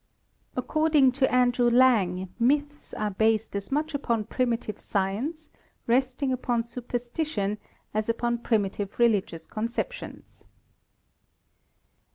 According 0.55 1.11
to 1.11 1.31
Andrew 1.31 1.69
Lang, 1.69 2.33
myths 2.39 2.91
are 2.95 3.11
based 3.11 3.55
as 3.55 3.71
much 3.71 3.93
upon 3.93 4.23
primitive 4.23 4.79
science, 4.79 5.51
resting 5.85 6.33
upon 6.33 6.63
superstition, 6.63 7.59
as 7.93 8.09
upon 8.09 8.39
primitive 8.39 8.97
religious 8.97 9.45
con 9.45 9.67
ceptions. 9.67 10.45